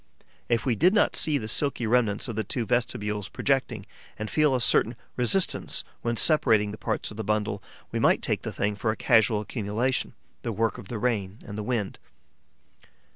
[0.49, 3.85] If we did not see the silky remnants of the two vestibules projecting
[4.17, 8.41] and feel a certain resistance when separating the parts of the bundle, we might take
[8.41, 11.99] the thing for a casual accumulation, the work of the rain and the wind.